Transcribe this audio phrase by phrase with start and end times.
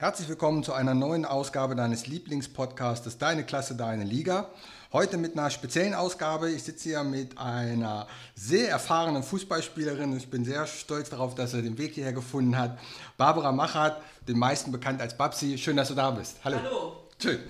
[0.00, 4.48] Herzlich willkommen zu einer neuen Ausgabe deines Lieblingspodcasts Deine Klasse, deine Liga.
[4.94, 6.50] Heute mit einer speziellen Ausgabe.
[6.50, 10.16] Ich sitze hier mit einer sehr erfahrenen Fußballspielerin.
[10.16, 12.78] Ich bin sehr stolz darauf, dass er den Weg hierher gefunden hat.
[13.18, 15.58] Barbara Machert, den meisten bekannt als Babsi.
[15.58, 16.38] Schön, dass du da bist.
[16.44, 16.56] Hallo.
[16.64, 16.96] Hallo.
[17.20, 17.40] Schön.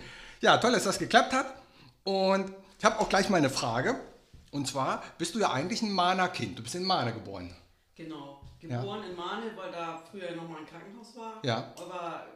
[0.40, 1.54] Ja, toll, dass das geklappt hat.
[2.02, 3.94] Und ich habe auch gleich mal eine Frage.
[4.50, 6.58] Und zwar bist du ja eigentlich ein Mahner-Kind.
[6.58, 7.54] Du bist in Mahner geboren.
[7.94, 8.40] Genau.
[8.60, 9.08] Geboren ja.
[9.08, 11.38] in Mahne, weil da früher noch mal ein Krankenhaus war.
[11.42, 11.72] Ja.
[11.78, 12.26] Aber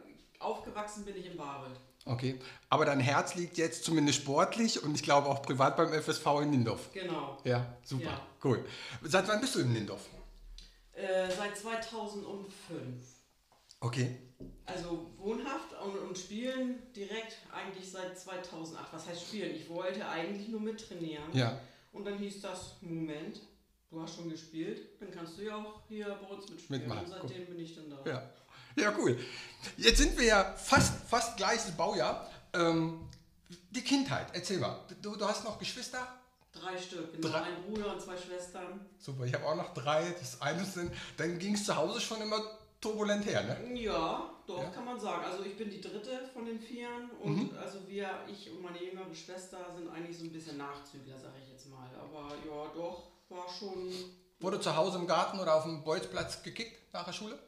[0.41, 1.71] aufgewachsen bin ich in Babel.
[2.07, 2.39] Okay,
[2.69, 6.53] aber dein Herz liegt jetzt zumindest sportlich und ich glaube auch privat beim FSV in
[6.53, 6.93] Lindorf.
[6.93, 7.39] Genau.
[7.45, 8.27] Ja, super, ja.
[8.45, 8.65] cool.
[9.03, 10.07] Seit wann bist du in Lindorf?
[10.93, 13.15] Äh, seit 2005.
[13.81, 14.19] Okay.
[14.67, 18.93] Also wohnhaft und, und spielen direkt eigentlich seit 2008.
[18.93, 19.55] Was heißt spielen?
[19.55, 21.33] Ich wollte eigentlich nur mittrainieren.
[21.33, 21.59] Ja.
[21.93, 23.41] Und dann hieß das, Moment,
[23.91, 26.83] du hast schon gespielt, dann kannst du ja auch hier bei uns mitspielen.
[26.83, 27.05] Mitmachen.
[27.05, 28.11] Und seitdem bin ich dann da.
[28.11, 28.31] Ja.
[28.77, 29.19] Ja, cool.
[29.77, 32.31] Jetzt sind wir ja fast, fast gleiches Baujahr.
[32.53, 33.09] Ähm,
[33.71, 34.79] die Kindheit, erzähl mal.
[35.03, 36.07] Du, du hast noch Geschwister?
[36.53, 37.29] Drei Stück, genau.
[37.29, 37.43] Drei.
[37.43, 38.87] Ein Bruder und zwei Schwestern.
[38.99, 40.15] Super, ich habe auch noch drei.
[40.19, 42.41] Das eine sind, dann ging es zu Hause schon immer
[42.81, 43.81] turbulent her, ne?
[43.81, 44.71] Ja, doch, ja.
[44.71, 45.25] kann man sagen.
[45.25, 47.59] Also ich bin die dritte von den Vieren und mhm.
[47.59, 51.51] also wir, ich und meine jüngere Schwester sind eigentlich so ein bisschen Nachzügler, sage ich
[51.51, 51.89] jetzt mal.
[51.99, 53.93] Aber ja, doch, war schon...
[54.39, 57.39] Wurde zu Hause im Garten oder auf dem Bolzplatz gekickt nach der Schule?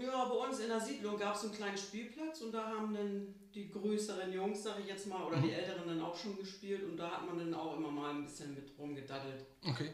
[0.00, 3.34] Ja, bei uns in der Siedlung gab es einen kleinen Spielplatz und da haben dann
[3.54, 5.42] die größeren Jungs, sag ich jetzt mal, oder mhm.
[5.42, 8.24] die Älteren dann auch schon gespielt und da hat man dann auch immer mal ein
[8.24, 9.44] bisschen mit rumgedaddelt.
[9.66, 9.90] Okay.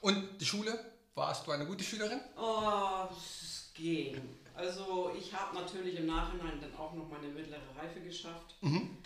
[0.00, 0.78] Und die Schule?
[1.14, 2.20] Warst du eine gute Schülerin?
[2.36, 4.38] Oh, es ging.
[4.54, 8.56] Also ich habe natürlich im Nachhinein dann auch noch meine mittlere Reife geschafft.
[8.60, 8.98] Mhm.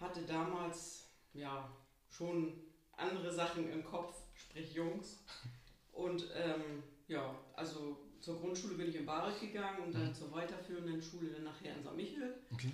[0.00, 1.68] Hatte damals ja
[2.08, 2.52] schon
[2.96, 5.24] andere Sachen im Kopf, sprich Jungs.
[5.92, 7.98] Und ähm, ja, also
[8.28, 10.14] zur Grundschule bin ich in Barek gegangen und dann mhm.
[10.14, 11.96] zur weiterführenden Schule dann nachher in St.
[11.96, 12.34] Michel.
[12.52, 12.70] Okay.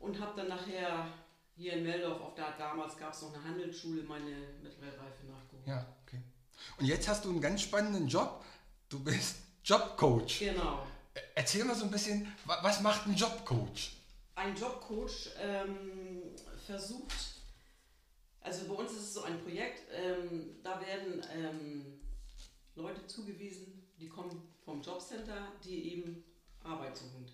[0.00, 1.08] Und habe dann nachher
[1.54, 4.30] hier in Meldorf, auf der damals gab es noch eine Handelsschule, meine
[4.62, 5.66] mittlere Reife nachgeholt.
[5.66, 6.22] Ja, okay.
[6.78, 8.42] Und jetzt hast du einen ganz spannenden Job.
[8.88, 10.38] Du bist Jobcoach.
[10.38, 10.86] Genau.
[11.34, 13.96] Erzähl mal so ein bisschen, was macht ein Jobcoach?
[14.36, 16.34] Ein Jobcoach ähm,
[16.64, 17.12] versucht,
[18.40, 22.00] also bei uns ist es so ein Projekt, ähm, da werden ähm,
[22.74, 26.24] Leute zugewiesen, die kommen vom Jobcenter, die eben
[26.62, 27.26] Arbeit suchen.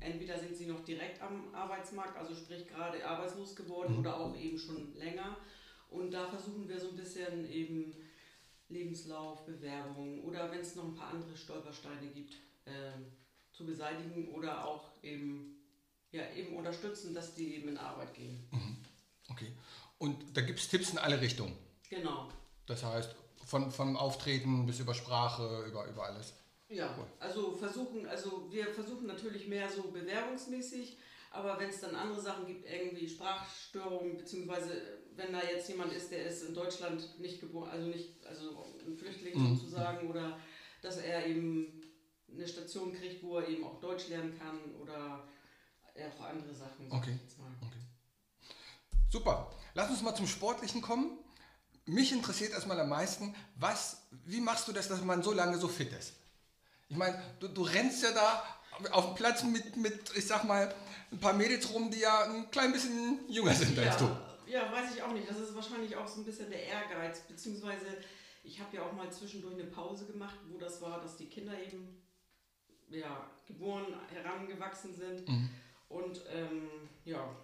[0.00, 3.98] Entweder sind sie noch direkt am Arbeitsmarkt, also sprich gerade arbeitslos geworden mhm.
[4.00, 5.36] oder auch eben schon länger.
[5.90, 7.94] Und da versuchen wir so ein bisschen eben
[8.68, 12.34] Lebenslauf, Bewerbung oder wenn es noch ein paar andere Stolpersteine gibt,
[12.66, 12.92] äh,
[13.52, 15.56] zu beseitigen oder auch eben,
[16.12, 18.46] ja, eben unterstützen, dass die eben in Arbeit gehen.
[18.52, 18.76] Mhm.
[19.30, 19.52] Okay.
[19.98, 21.56] Und da gibt es Tipps in alle Richtungen.
[21.88, 22.28] Genau.
[22.66, 23.16] Das heißt,
[23.48, 26.34] von, von Auftreten bis über Sprache, über, über alles.
[26.68, 27.06] Ja, cool.
[27.18, 30.98] also versuchen, also wir versuchen natürlich mehr so bewerbungsmäßig,
[31.30, 34.72] aber wenn es dann andere Sachen gibt, irgendwie Sprachstörungen, beziehungsweise
[35.16, 38.94] wenn da jetzt jemand ist, der ist in Deutschland nicht geboren, also nicht, also ein
[38.94, 39.56] Flüchtling mhm.
[39.56, 40.38] sozusagen, oder
[40.82, 41.82] dass er eben
[42.30, 45.26] eine Station kriegt, wo er eben auch Deutsch lernen kann oder
[45.94, 46.86] auch andere Sachen.
[46.90, 47.18] Okay.
[47.62, 47.78] okay.
[49.10, 49.50] Super.
[49.74, 51.18] Lass uns mal zum Sportlichen kommen.
[51.88, 55.68] Mich interessiert erstmal am meisten, was, wie machst du das, dass man so lange so
[55.68, 56.12] fit ist?
[56.88, 58.44] Ich meine, du, du rennst ja da
[58.92, 60.74] auf dem Platz mit, mit, ich sag mal,
[61.10, 64.04] ein paar Mädels rum, die ja ein klein bisschen jünger sind ja, als du.
[64.46, 65.28] Ja, weiß ich auch nicht.
[65.28, 67.86] Das ist wahrscheinlich auch so ein bisschen der Ehrgeiz, beziehungsweise
[68.44, 71.58] ich habe ja auch mal zwischendurch eine Pause gemacht, wo das war, dass die Kinder
[71.58, 72.02] eben
[72.90, 75.26] ja, geboren, herangewachsen sind.
[75.26, 75.50] Mhm.
[75.88, 76.68] Und ähm,
[77.04, 77.34] ja,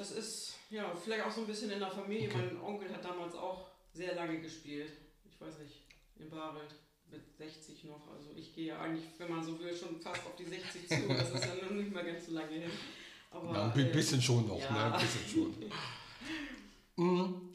[0.00, 2.28] das ist ja vielleicht auch so ein bisschen in der Familie.
[2.28, 2.38] Okay.
[2.38, 4.92] Mein Onkel hat damals auch sehr lange gespielt.
[5.30, 5.82] Ich weiß nicht,
[6.16, 6.74] in Barelt
[7.10, 8.08] mit 60 noch.
[8.10, 11.08] Also ich gehe ja eigentlich, wenn man so will, schon fast auf die 60 zu.
[11.08, 12.70] Das ist ja noch nicht mal ganz so lange hin.
[13.30, 14.72] Aber, ja, ein bisschen äh, schon noch, ja.
[14.72, 14.94] ne?
[14.94, 15.70] Ein bisschen schon.
[16.96, 17.48] Mhm.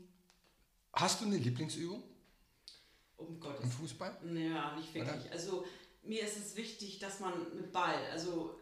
[0.94, 2.04] Hast du eine Lieblingsübung?
[3.18, 4.20] Um Gottes Im Fußball?
[4.36, 5.26] Ja, nicht wirklich.
[5.26, 5.32] Oder?
[5.32, 5.66] Also
[6.04, 8.56] mir ist es wichtig, dass man mit Ball, also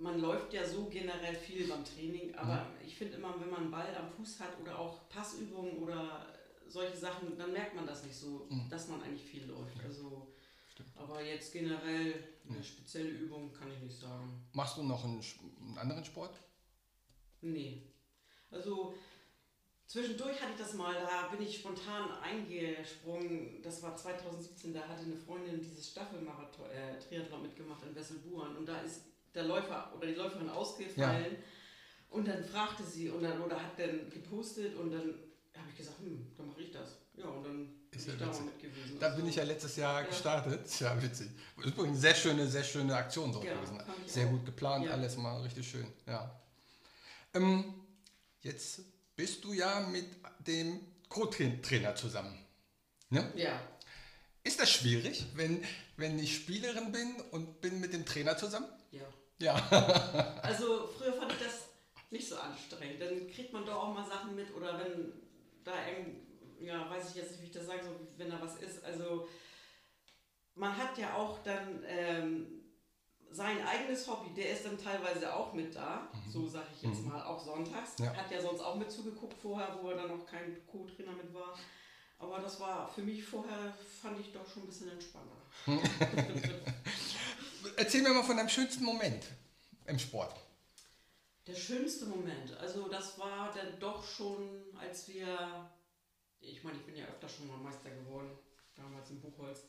[0.00, 2.86] man läuft ja so generell viel beim Training, aber mhm.
[2.86, 6.26] ich finde immer, wenn man einen Ball am Fuß hat oder auch Passübungen oder
[6.66, 8.68] solche Sachen, dann merkt man das nicht so, mhm.
[8.70, 9.76] dass man eigentlich viel läuft.
[9.76, 9.84] Ja.
[9.84, 10.28] Also
[10.96, 12.64] aber jetzt generell eine hm.
[12.64, 14.46] spezielle Übung kann ich nicht sagen.
[14.52, 15.22] Machst du noch einen,
[15.60, 16.34] einen anderen Sport?
[17.40, 17.82] Nee.
[18.50, 18.94] Also
[19.86, 23.62] zwischendurch hatte ich das mal, da bin ich spontan eingesprungen.
[23.62, 28.66] Das war 2017, da hatte eine Freundin dieses Staffelmarathon, äh, Triathlon mitgemacht in Wesselburen und
[28.66, 29.02] da ist
[29.34, 31.32] der Läufer oder die Läuferin ausgefallen.
[31.32, 31.38] Ja.
[32.10, 35.14] Und dann fragte sie und dann, oder hat dann gepostet und dann
[35.56, 36.96] habe ich gesagt, hm, dann mache ich das.
[37.16, 38.98] Ja, und dann ist bin ich da mit gewesen.
[38.98, 40.06] Da bin ich ja letztes Jahr Ja.
[40.08, 40.80] gestartet.
[40.80, 41.28] Ja, witzig.
[41.58, 43.80] Ist übrigens eine sehr schöne, sehr schöne Aktion dort Ja, gewesen.
[44.06, 44.30] Sehr auch.
[44.30, 44.92] gut geplant, Ja.
[44.92, 45.86] alles mal richtig schön.
[46.06, 46.40] Ja.
[47.34, 47.74] Ähm,
[48.40, 48.80] jetzt
[49.14, 50.06] bist du ja mit
[50.40, 52.36] dem Co-Trainer zusammen.
[53.10, 53.30] Ne?
[53.36, 53.60] Ja,
[54.42, 55.62] Ist das schwierig, wenn,
[55.96, 58.66] wenn ich Spielerin bin und bin mit dem Trainer zusammen?
[59.40, 59.56] Ja.
[60.42, 61.68] Also früher fand ich das
[62.10, 63.00] nicht so anstrengend.
[63.00, 65.12] Dann kriegt man doch auch mal Sachen mit oder wenn
[65.64, 66.16] da irgend,
[66.60, 68.84] ja, weiß ich jetzt nicht, wie ich das sagen soll, wenn da was ist.
[68.84, 69.28] Also
[70.54, 72.60] man hat ja auch dann ähm,
[73.30, 77.22] sein eigenes Hobby, der ist dann teilweise auch mit da, so sage ich jetzt mal,
[77.22, 77.98] auch sonntags.
[77.98, 78.14] Ja.
[78.14, 81.56] Hat ja sonst auch mit zugeguckt vorher, wo er dann noch kein Co-Trainer mit war.
[82.18, 83.72] Aber das war für mich vorher,
[84.02, 85.40] fand ich doch schon ein bisschen entspannter.
[87.80, 89.24] Erzähl mir mal von deinem schönsten Moment
[89.86, 90.38] im Sport.
[91.46, 95.70] Der schönste Moment, also das war dann doch schon, als wir,
[96.40, 98.32] ich meine, ich bin ja öfter schon mal Meister geworden,
[98.74, 99.60] damals in Buchholz,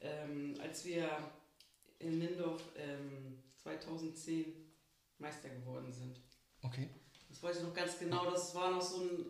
[0.00, 1.08] ähm, als wir
[2.00, 4.52] in Lindorf ähm, 2010
[5.18, 6.18] Meister geworden sind.
[6.62, 6.90] Okay.
[7.28, 9.26] Das weiß ich noch ganz genau, das war noch so ein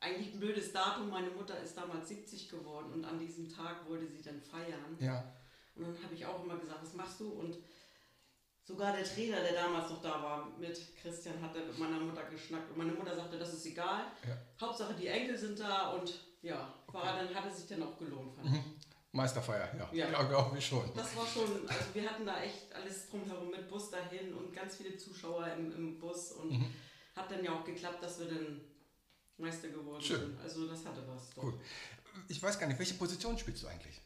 [0.00, 1.08] eigentlich ein blödes Datum.
[1.08, 4.98] Meine Mutter ist damals 70 geworden und an diesem Tag wollte sie dann feiern.
[5.00, 5.34] Ja.
[5.76, 7.30] Und dann habe ich auch immer gesagt, was machst du?
[7.30, 7.56] Und
[8.62, 12.24] sogar der Trainer, der damals noch da war, mit Christian, hat dann mit meiner Mutter
[12.24, 12.70] geschnackt.
[12.70, 14.04] Und meine Mutter sagte, das ist egal.
[14.26, 14.36] Ja.
[14.60, 18.34] Hauptsache die Enkel sind da und ja, war, dann hat es sich dann auch gelohnt,
[18.34, 18.60] fand ich.
[19.12, 19.88] Meisterfeier, ja.
[19.92, 20.06] Ja.
[20.08, 20.90] Glaube glaub ich schon.
[20.96, 24.76] Das war schon, also wir hatten da echt alles drumherum mit Bus dahin und ganz
[24.76, 26.66] viele Zuschauer im, im Bus und Mhm.
[27.14, 28.60] hat dann ja auch geklappt, dass wir dann
[29.38, 30.20] Meister geworden Schön.
[30.20, 30.40] sind.
[30.40, 31.30] Also das hatte was.
[31.30, 31.42] doch.
[31.42, 31.54] Gut.
[32.28, 34.00] Ich weiß gar nicht, welche Position spielst du eigentlich?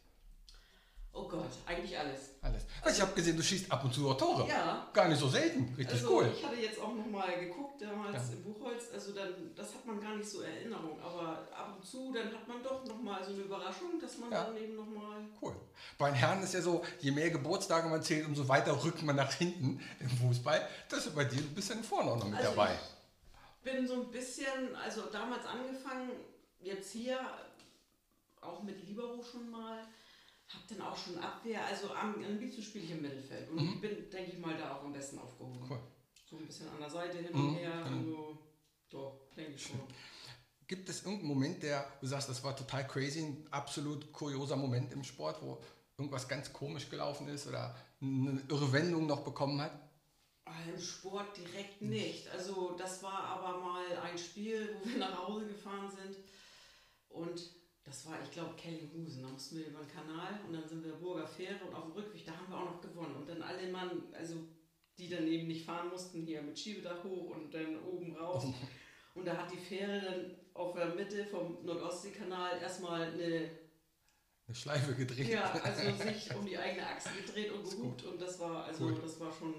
[1.20, 2.30] Oh Gott, eigentlich alles.
[2.40, 2.62] Alles.
[2.82, 4.48] Also ich habe gesehen, du schießt ab und zu auch Tore.
[4.48, 5.74] Ja, Gar nicht so selten.
[5.76, 6.32] Richtig Also cool.
[6.34, 8.34] ich hatte jetzt auch nochmal geguckt, damals Ja.
[8.34, 11.84] im Buchholz, also dann, das hat man gar nicht so in Erinnerung, aber ab und
[11.84, 14.44] zu, dann hat man doch nochmal so eine Überraschung, dass man Ja.
[14.44, 15.56] dann eben nochmal, Cool.
[15.98, 19.16] Bei den Herren ist ja so, je mehr Geburtstage man zählt, umso weiter rückt man
[19.16, 20.66] nach hinten im Fußball.
[20.88, 22.70] Das ist bei dir, bist ja vorne auch noch mit Also dabei.
[23.64, 26.10] ich bin so ein bisschen, also damals angefangen,
[26.60, 27.18] jetzt hier,
[28.40, 29.78] auch mit Libero schon mal,
[30.48, 33.80] hab dann auch schon Abwehr, also am, am liebsten spiele ich im Mittelfeld und ich
[33.80, 35.60] bin, denke ich mal, da auch am besten aufgehoben.
[35.60, 35.70] Mhm.
[35.70, 35.80] Cool.
[36.30, 37.96] So ein bisschen an der Seite hin Mhm, und her, genau.
[37.96, 38.38] also
[38.90, 39.80] doch, denke ich schon.
[40.66, 44.92] Gibt es irgendeinen Moment, der, du sagst, das war total crazy, ein absolut kurioser Moment
[44.92, 45.58] im Sport, wo
[45.96, 49.72] irgendwas ganz komisch gelaufen ist oder eine irre Wendung noch bekommen hat?
[50.44, 52.28] Ah, Im Sport direkt nicht.
[52.28, 56.16] Also das war aber mal ein Spiel, wo wir nach Hause gefahren sind
[57.08, 57.40] und
[57.88, 59.22] das war, ich glaube, Kellinghusen.
[59.22, 61.92] Da mussten wir über den Kanal und dann sind wir Burger Fähre und auf dem
[61.92, 63.16] Rückweg, da haben wir auch noch gewonnen.
[63.16, 64.34] Und dann alle Mann, also
[64.98, 68.44] die dann eben nicht fahren mussten, hier mit Schiebedach hoch und dann oben raus.
[69.14, 73.50] Und da hat die Fähre dann auf der Mitte vom Nordostseekanal erstmal eine,
[74.46, 75.28] Eine Schleife gedreht.
[75.28, 79.02] ja, also sich um die eigene Achse gedreht und gehupt und das war, also Gut.
[79.02, 79.54] das war schon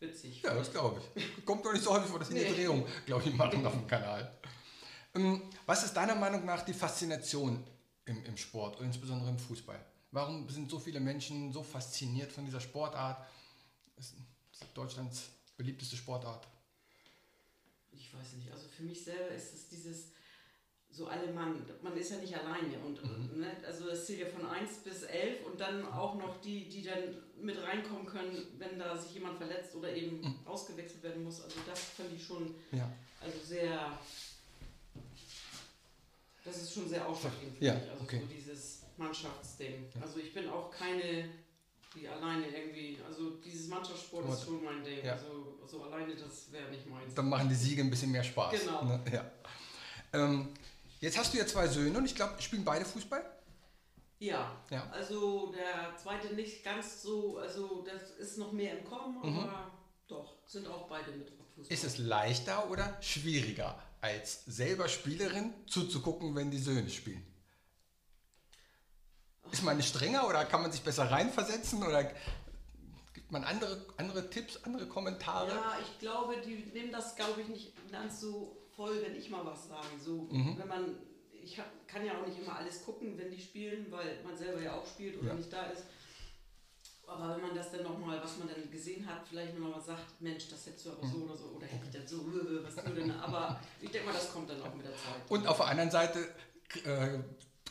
[0.00, 0.42] witzig.
[0.42, 1.44] Ja, das glaube ich.
[1.44, 2.54] Kommt doch nicht so häufig vor, dass sie eine Nee.
[2.56, 4.36] Drehung, glaube ich, machen auf dem Kanal.
[5.16, 7.64] Ähm, Was ist deiner Meinung nach die Faszination
[8.04, 9.78] im, im Sport und insbesondere im Fußball?
[10.12, 13.26] Warum sind so viele Menschen so fasziniert von dieser Sportart?
[13.96, 14.14] Es ist
[14.74, 15.24] Deutschlands
[15.56, 16.46] beliebteste Sportart.
[17.92, 20.08] ich weiß nicht, also für mich selber ist es dieses,
[20.90, 23.40] so alle Mann, man ist ja nicht alleine und Mhm.
[23.40, 26.82] ne, also das zählt ja von 1 bis 11 und dann auch noch die, die
[26.82, 30.34] dann mit reinkommen können, wenn da sich jemand verletzt oder eben Mhm.
[30.46, 31.40] ausgewechselt werden muss.
[31.42, 32.90] Also das fand ich schon, Ja.
[33.20, 33.98] also sehr,
[36.46, 38.20] das ist schon sehr ausschlaggebend für Ja, mich, also okay.
[38.20, 39.90] so dieses Mannschaftsding.
[39.94, 40.02] Ja.
[40.02, 41.28] Also ich bin auch keine,
[41.94, 45.12] die alleine irgendwie, also dieses Mannschaftssport ist schon mein Ding, Ja.
[45.14, 47.14] also so alleine, das wäre nicht meins.
[47.14, 48.58] Dann machen die Siege ein bisschen mehr Spaß.
[48.60, 48.84] Genau.
[48.84, 49.00] Ne?
[49.12, 49.30] Ja.
[50.12, 50.48] Ähm,
[51.00, 53.24] jetzt hast du ja zwei Söhne und ich glaube, spielen beide Fußball?
[54.18, 54.88] Ja, Ja.
[54.92, 59.40] also der zweite nicht ganz so, also das ist noch mehr im Kommen, Mhm.
[59.40, 59.70] aber
[60.08, 61.72] doch, sind auch beide mit Fußball.
[61.74, 67.24] Ist es leichter oder schwieriger, als selber Spielerin zuzugucken, wenn die Söhne spielen?
[69.50, 72.04] Ist man nicht strenger oder kann man sich besser reinversetzen oder
[73.14, 75.48] gibt man andere, andere Tipps, andere Kommentare?
[75.50, 79.44] Ja, ich glaube, die nehmen das, glaube ich, nicht ganz so voll, wenn ich mal
[79.44, 79.98] was sage.
[80.04, 80.56] So, Mhm.
[80.58, 80.96] wenn man,
[81.42, 84.60] ich hab, kann ja auch nicht immer alles gucken, wenn die spielen, weil man selber
[84.60, 85.34] ja auch spielt oder Ja.
[85.34, 85.84] nicht da ist.
[87.06, 90.48] Aber wenn man das dann nochmal, was man dann gesehen hat, vielleicht nochmal sagt, Mensch,
[90.48, 92.90] das hättest du aber so oder so, oder hätte ich das so, äh, was du
[92.92, 93.10] denn?
[93.12, 95.22] Aber ich denke mal, das kommt dann auch mit der Zeit.
[95.28, 96.18] Und auf der anderen Seite
[96.84, 97.18] äh,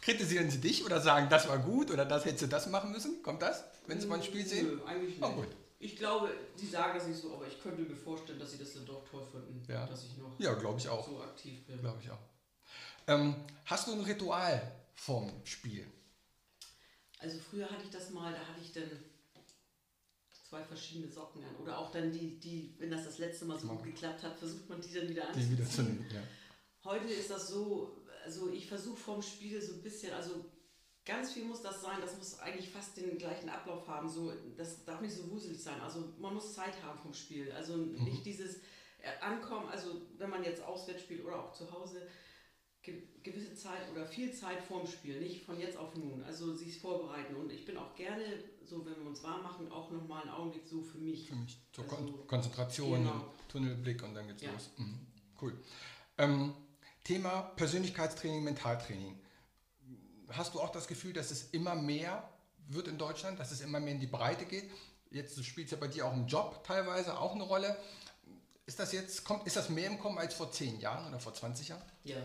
[0.02, 3.22] kritisieren sie dich oder sagen, das war gut oder das hättest du das machen müssen?
[3.24, 4.68] Kommt das, wenn sie mal ein Spiel sehen?
[4.68, 5.36] Nö, eigentlich Oh, nicht.
[5.38, 5.48] gut.
[5.80, 8.74] Ich glaube, die sagen das nicht so, aber ich könnte mir vorstellen, dass sie das
[8.74, 9.86] dann doch toll finden, Ja.
[9.86, 11.06] dass ich noch Ja, glaube ich auch.
[11.06, 11.80] so aktiv bin.
[11.82, 12.18] Glaube ich auch.
[13.08, 15.86] Ähm, hast du ein Ritual vorm Spiel?
[17.20, 18.90] Also früher hatte ich das mal, da hatte ich dann
[20.56, 21.56] zwei verschiedene Socken an.
[21.62, 24.70] Oder auch dann die, die wenn das das letzte Mal so gut geklappt hat, versucht
[24.70, 25.52] man die dann wieder Die anzuziehen.
[25.58, 26.22] wieder zu nehmen, ja.
[26.84, 30.46] Heute ist das so, also ich versuche vorm Spiel so ein bisschen, also
[31.04, 34.86] ganz viel muss das sein, das muss eigentlich fast den gleichen Ablauf haben, so, das
[34.86, 38.58] darf nicht so wuselig sein, also man muss Zeit haben vom Spiel, also nicht dieses
[39.00, 42.08] äh, Ankommen, also wenn man jetzt auswärts spielt oder auch zu Hause,
[43.24, 47.36] gewisse Zeit oder viel Zeit vorm Spiel, nicht von jetzt auf nun, also sich vorbereiten
[47.36, 48.24] und ich bin auch gerne,
[48.64, 51.28] so wenn wir uns warm machen, auch nochmal einen Augenblick so für mich.
[51.30, 53.34] Für mich zur Also, Kon Konzentration, genau.
[53.48, 54.52] Tunnelblick und dann geht's Ja.
[54.52, 54.70] los.
[54.78, 55.00] Mhm.
[55.42, 55.60] Cool.
[56.18, 56.54] Ähm,
[57.04, 59.20] Thema Persönlichkeitstraining, Mentaltraining.
[60.30, 62.28] Hast du auch das Gefühl, dass es immer mehr
[62.68, 64.70] wird in Deutschland, dass es immer mehr in die Breite geht?
[65.12, 67.78] Jetzt spielt es ja bei dir auch im Job teilweise auch eine Rolle.
[68.66, 71.34] Ist das jetzt, kommt, ist das mehr im Kommen als vor 10 Jahren oder vor
[71.34, 71.84] 20 Jahren?
[72.04, 72.24] Ja, Ja,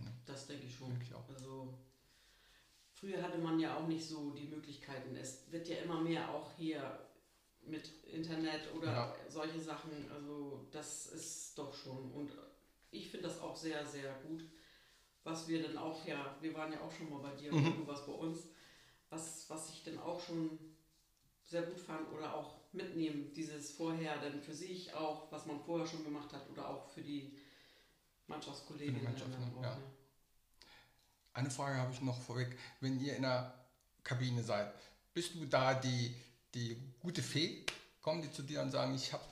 [0.00, 0.12] ne?
[0.26, 0.88] das denke ich schon.
[0.90, 1.14] Denke ich.
[1.34, 1.74] Also
[2.92, 5.14] früher hatte man ja auch nicht so die Möglichkeiten.
[5.16, 7.00] Es wird ja immer mehr auch hier
[7.62, 9.16] mit Internet oder Ja.
[9.28, 10.10] solche Sachen.
[10.10, 12.12] Also das ist doch schon.
[12.12, 12.30] Und
[12.90, 14.44] ich finde das auch sehr, sehr gut.
[15.24, 17.66] Was wir dann auch, ja, wir waren ja auch schon mal bei dir Mhm.
[17.66, 18.48] und du warst bei uns.
[19.10, 20.58] Was, was ich dann auch schon
[21.44, 25.86] sehr gut fand oder auch mitnehmen, dieses vorher dann für sich auch, was man vorher
[25.86, 27.36] schon gemacht hat oder auch für die
[28.28, 29.02] Mannschaftskollegen.
[29.02, 29.36] Mannschaft, ne?
[29.58, 29.74] auch, Ja.
[29.76, 29.82] ne?
[31.34, 32.56] Eine Frage habe ich noch vorweg.
[32.80, 33.52] Wenn ihr in der
[34.02, 34.72] Kabine seid,
[35.12, 36.14] bist du da die,
[36.54, 37.64] die gute Fee?
[38.00, 39.22] Kommen die zu dir und sagen, ich habe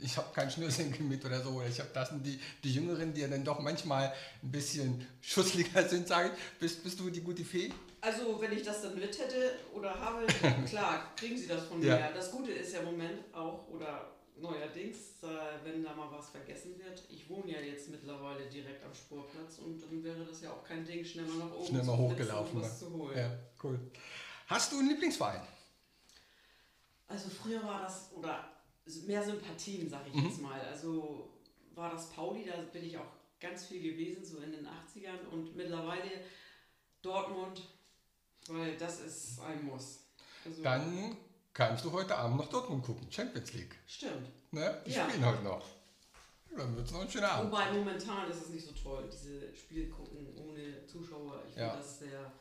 [0.00, 3.12] ich hab kein Schnürsenkel mit oder so, oder ich habe das und die, die Jüngeren,
[3.12, 4.14] die ja dann doch manchmal
[4.44, 7.72] ein bisschen schussliger sind, sage ich, bist, bist du die gute Fee?
[8.00, 10.24] Also, wenn ich das dann mit hätte oder habe,
[10.68, 11.96] klar, kriegen sie das von Ja.
[11.96, 12.12] mir.
[12.14, 16.78] Das Gute ist ja im Moment auch, oder neuerdings, äh, wenn da mal was vergessen
[16.78, 17.02] wird.
[17.08, 20.84] Ich wohne ja jetzt mittlerweile direkt am Sportplatz und dann wäre das ja auch kein
[20.84, 22.78] Ding, schnell mal nach oben Schnell mal hochgelaufen, was ne?
[22.88, 23.18] zu holen.
[23.18, 23.78] Ja, cool.
[24.46, 25.42] Hast du einen Lieblingsverein?
[27.06, 28.48] Also, früher war das, oder
[29.06, 30.26] mehr Sympathien, sag ich Mhm.
[30.26, 30.60] jetzt mal.
[30.60, 31.30] Also,
[31.74, 33.06] war das Pauli, da bin ich auch
[33.40, 36.10] ganz viel gewesen, so in den 80ern und mittlerweile
[37.02, 37.62] Dortmund,
[38.48, 40.00] weil das ist ein Muss.
[40.44, 41.16] Also, Dann
[41.58, 43.74] kannst du heute Abend noch Dortmund gucken, Champions League.
[43.88, 44.28] Stimmt.
[44.52, 44.80] Ne?
[44.86, 45.08] Die Ja.
[45.08, 45.66] spielen heute noch.
[46.56, 47.50] Dann wird es noch ein schöner Abend.
[47.52, 51.42] Wobei momentan ist es nicht so toll, diese Spiele gucken ohne Zuschauer.
[51.48, 51.70] Ich Ja.
[51.70, 52.32] finde das sehr,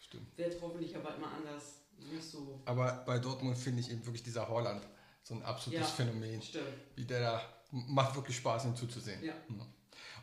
[0.00, 0.36] Stimmt.
[0.36, 1.82] wird hoffentlich bald mal anders.
[1.98, 2.60] Nicht so.
[2.64, 4.84] Aber bei Dortmund finde ich eben wirklich dieser Holland
[5.22, 5.94] so ein absolutes Ja.
[5.94, 6.42] Phänomen.
[6.42, 6.66] Stimmt.
[6.96, 9.22] Wie der da macht wirklich Spaß, ihm zuzusehen.
[9.22, 9.34] Ja.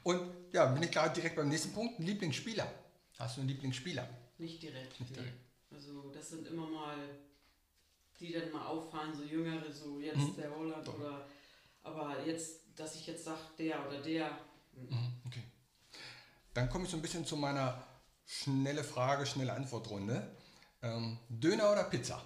[0.04, 2.00] Und ja, bin ich gerade direkt beim nächsten Punkt.
[2.00, 2.68] Ein Lieblingsspieler.
[3.18, 4.08] Hast du einen Lieblingsspieler?
[4.40, 5.00] Nicht direkt.
[5.00, 5.18] Nicht nee.
[5.22, 5.38] direkt.
[5.74, 6.98] Also das sind immer mal,
[8.22, 10.36] die dann mal auffallen, so Jüngere, so jetzt Mhm.
[10.38, 11.26] der Holland oder.
[11.84, 14.38] Aber jetzt, dass ich jetzt sage, der oder der.
[14.74, 15.44] Mhm, Okay.
[16.54, 17.82] Dann komme ich so ein bisschen zu meiner
[18.26, 20.36] schnelle Frage, schnelle Antwortrunde.
[20.82, 22.22] Ähm, Döner oder Pizza?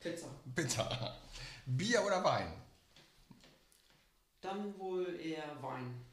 [0.00, 0.26] Pizza.
[0.54, 1.16] Pizza.
[1.66, 2.52] Bier oder Wein?
[4.40, 6.03] Dann wohl eher Wein.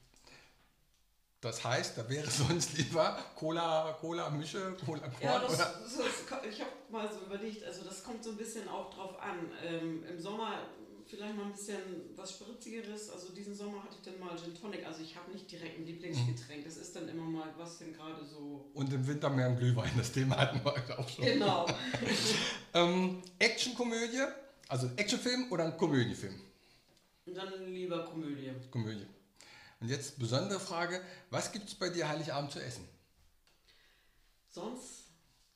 [1.41, 5.73] Das heißt, da wäre sonst lieber Cola, Cola Mische, Cola Korn Ja, das, das,
[6.49, 9.51] ich habe mal so überlegt, also das kommt so ein bisschen auch drauf an.
[9.65, 10.59] Ähm, Im Sommer
[11.11, 11.79] vielleicht mal ein bisschen
[12.15, 13.09] was Spritzigeres.
[13.09, 14.85] Also diesen Sommer hatte ich dann mal Gin Tonic.
[14.85, 16.63] Also ich habe nicht direkt ein Lieblingsgetränk.
[16.63, 18.69] Das ist dann immer mal was denn gerade so.
[18.73, 19.91] Und im Winter mehr ein Glühwein.
[19.97, 21.25] Das Thema hatten wir heute auch schon.
[21.25, 21.65] Genau.
[22.73, 24.23] Ähm, Actionkomödie,
[24.69, 26.39] also Actionfilm oder ein Komödiefilm?
[27.25, 28.49] Und dann lieber Komödie.
[28.69, 29.05] Komödie.
[29.81, 32.87] Und jetzt besondere Frage, was gibt es bei dir Heiligabend zu essen?
[34.47, 35.05] Sonst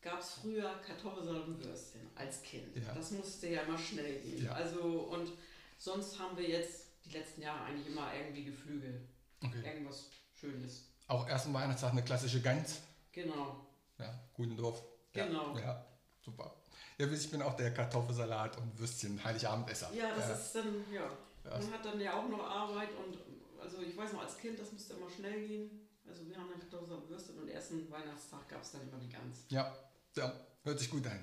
[0.01, 2.75] gab es früher Kartoffelsalat und Würstchen als Kind.
[2.75, 2.93] Ja.
[2.93, 4.45] Das musste ja immer schnell gehen.
[4.45, 4.53] Ja.
[4.53, 5.31] Also und
[5.77, 9.07] sonst haben wir jetzt die letzten Jahre eigentlich immer irgendwie Geflügel.
[9.43, 9.61] Okay.
[9.63, 10.85] Irgendwas Schönes.
[11.07, 12.79] Auch ersten Weihnachtstag eine klassische Gans.
[13.11, 13.65] Genau.
[13.99, 14.81] Ja, Gudendorf.
[15.13, 15.57] Ja, Genau.
[15.57, 15.85] Ja,
[16.23, 16.55] super.
[16.97, 19.91] Ja, ich bin auch der Kartoffelsalat und Würstchen Heiligabendesser.
[19.93, 21.09] Ja, das Äh, ist dann, ja.
[21.43, 21.51] Ja.
[21.59, 23.17] Man hat dann ja auch noch Arbeit und
[23.65, 25.87] also ich weiß noch, als Kind, das musste immer schnell gehen.
[26.07, 29.39] Also wir haben dann Kartoffelsalat gewürstet und ersten Weihnachtstag gab es dann immer die Gans.
[29.49, 29.75] Ja,
[30.15, 30.31] ja,
[30.63, 31.19] hört sich gut an.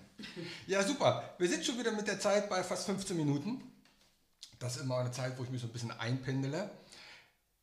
[0.67, 1.35] Ja, super.
[1.39, 3.63] Wir sind schon wieder mit der Zeit bei fast 15 Minuten.
[4.59, 6.71] Das ist immer eine Zeit, wo ich mich so ein bisschen einpendele.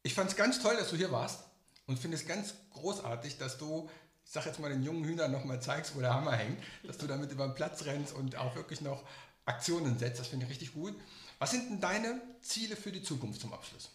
[0.04, 1.44] Ich fand es ganz toll, dass du hier warst
[1.88, 3.90] und finde es ganz großartig, dass du,
[4.24, 7.06] ich sag jetzt mal den jungen Hühnern nochmal zeigst, wo der Hammer hängt, dass du
[7.06, 9.04] damit über den Platz rennst und auch wirklich noch
[9.46, 10.20] Aktionen setzt.
[10.20, 10.96] Das finde ich richtig gut.
[11.38, 13.90] Was sind denn deine Ziele für die Zukunft zum Abschluss?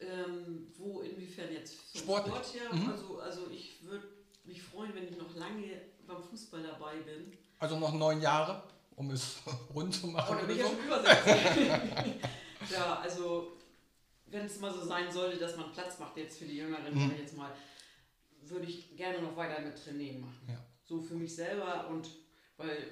[0.00, 2.34] Ähm, wo inwiefern jetzt Sportlich.
[2.34, 2.74] Sport her?
[2.74, 2.90] Mhm.
[2.90, 4.08] Also, also ich würde
[4.44, 7.36] mich freuen, wenn ich noch lange beim Fußball dabei bin.
[7.58, 8.62] Also noch neun Jahre,
[8.96, 9.36] um es
[9.74, 10.36] rund zu machen.
[10.38, 10.74] Da bin oder ich ja so?
[10.76, 12.20] schon übersetzt.
[12.72, 13.52] ja, also
[14.26, 17.12] wenn es mal so sein sollte, dass man Platz macht jetzt für die Jüngeren, Mhm.
[17.18, 17.52] jetzt mal,
[18.42, 20.46] würde ich gerne noch weiter mit Training machen.
[20.48, 20.58] Ja.
[20.84, 22.08] So für mich selber und
[22.56, 22.90] weil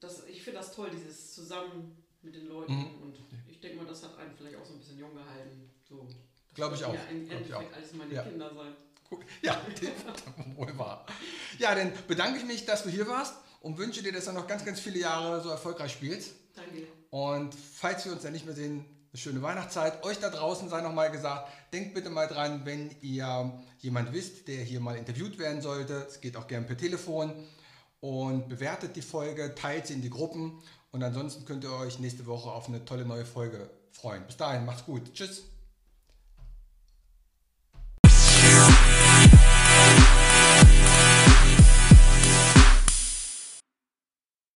[0.00, 3.02] das, ich finde das toll, dieses Zusammen mit den Leuten Mhm.
[3.02, 5.70] und ich denke mal, das hat einen vielleicht auch so ein bisschen jung gehalten.
[5.88, 6.06] So,
[6.58, 6.94] das Glaub ich auch.
[6.94, 8.22] Ja im Endeffekt alles meine Ja.
[8.22, 8.74] Kinder sein.
[9.40, 9.58] Ja,
[10.56, 11.06] wohl wahr.
[11.58, 14.46] Ja, dann bedanke ich mich, dass du hier warst und wünsche dir, dass du noch
[14.46, 16.32] ganz, ganz viele Jahre so erfolgreich spielst.
[16.54, 16.86] Danke.
[17.10, 20.04] Und falls wir uns dann nicht mehr sehen, eine schöne Weihnachtszeit.
[20.04, 24.62] Euch da draußen sei nochmal gesagt, denkt bitte mal dran, wenn ihr jemand wisst, der
[24.62, 27.32] hier mal interviewt werden sollte, es geht auch gern per Telefon
[28.00, 30.62] und bewertet die Folge, teilt sie in die Gruppen
[30.92, 34.26] und ansonsten könnt ihr euch nächste Woche auf eine tolle neue Folge freuen.
[34.26, 35.14] Bis dahin, macht's gut.
[35.14, 35.44] Tschüss.